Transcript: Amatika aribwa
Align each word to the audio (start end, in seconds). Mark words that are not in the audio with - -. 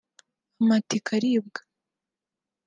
Amatika 0.59 1.09
aribwa 1.17 1.61